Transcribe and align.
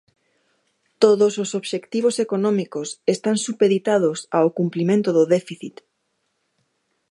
Todos 1.03 1.33
os 1.43 1.49
obxectivos 1.59 2.15
económicos 2.25 2.87
están 3.15 3.37
supeditados 3.45 4.17
ao 4.37 4.47
cumprimento 4.59 5.09
do 5.17 5.23
déficit. 5.35 5.75